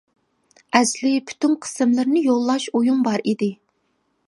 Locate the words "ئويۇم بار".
2.79-3.25